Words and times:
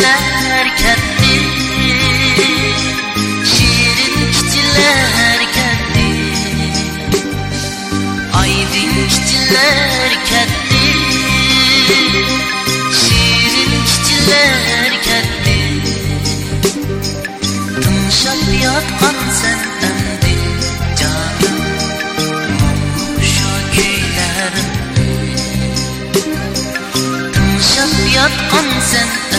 işçiler 0.00 0.76
kendi 0.76 1.34
Şirin 3.44 4.30
işçiler 4.30 5.40
kendi. 5.54 6.08
Aydi 8.34 9.06
işçiler 9.06 10.10
kendi 10.24 10.86
Şirin 13.00 13.84
işçiler 13.84 15.02
kendi. 15.04 15.82
Tımşap 17.82 18.62
yatkan 18.62 19.14
sen 19.42 19.58
emdi 19.88 20.38
Canım 21.00 21.58
Mumuşa 22.60 23.72
köylerim 23.74 24.70
Tımşap 27.32 28.14
yatkan 28.14 28.64
sen 28.92 29.29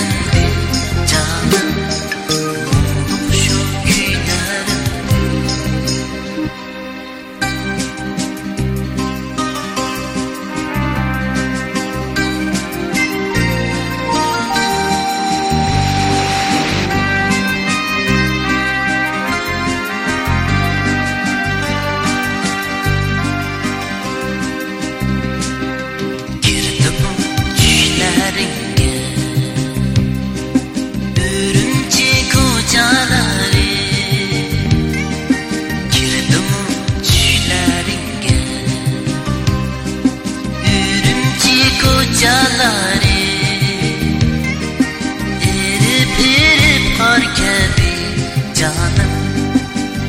canım 48.61 49.11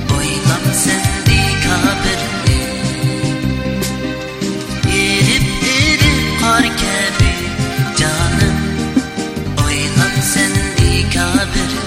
Koygam 0.09 0.75
sendi 0.75 1.41
kabirli 1.65 2.61
Erip 4.89 5.43
erip 5.65 6.41
kar 6.41 6.63
kebi 6.63 7.33
canım 7.99 8.57
Oygam 9.67 10.23
sendi 10.35 11.11
kabirli 11.11 11.83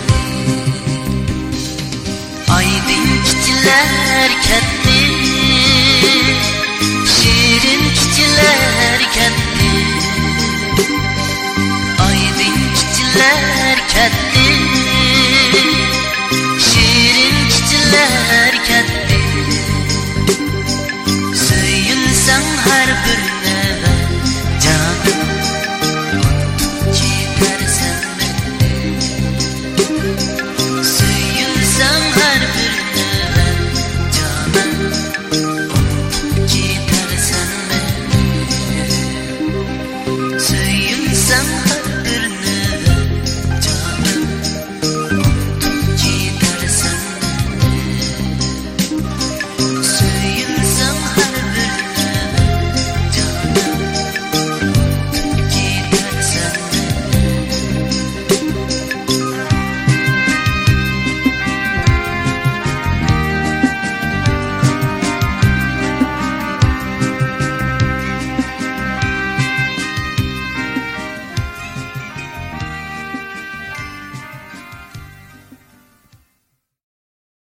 Aydın 2.49 3.23
kitiler 3.25 4.29
ketdi 4.41 4.84